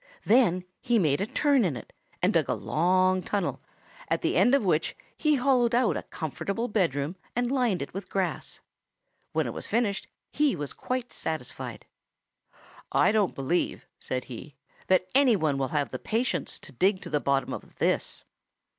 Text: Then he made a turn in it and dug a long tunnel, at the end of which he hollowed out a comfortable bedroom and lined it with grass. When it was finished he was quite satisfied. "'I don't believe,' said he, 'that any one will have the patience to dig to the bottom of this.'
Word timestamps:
Then 0.25 0.65
he 0.79 0.97
made 0.97 1.21
a 1.21 1.27
turn 1.27 1.63
in 1.63 1.77
it 1.77 1.93
and 2.23 2.33
dug 2.33 2.49
a 2.49 2.55
long 2.55 3.21
tunnel, 3.21 3.61
at 4.09 4.23
the 4.23 4.35
end 4.35 4.55
of 4.55 4.63
which 4.63 4.95
he 5.15 5.35
hollowed 5.35 5.75
out 5.75 5.95
a 5.95 6.01
comfortable 6.01 6.67
bedroom 6.67 7.15
and 7.35 7.51
lined 7.51 7.83
it 7.83 7.93
with 7.93 8.09
grass. 8.09 8.61
When 9.31 9.45
it 9.45 9.53
was 9.53 9.67
finished 9.67 10.07
he 10.31 10.55
was 10.55 10.73
quite 10.73 11.11
satisfied. 11.13 11.85
"'I 12.91 13.11
don't 13.11 13.35
believe,' 13.35 13.85
said 13.99 14.25
he, 14.25 14.55
'that 14.87 15.05
any 15.13 15.35
one 15.35 15.59
will 15.59 15.67
have 15.67 15.89
the 15.91 15.99
patience 15.99 16.57
to 16.57 16.71
dig 16.71 17.03
to 17.03 17.11
the 17.11 17.19
bottom 17.21 17.53
of 17.53 17.75
this.' 17.75 18.23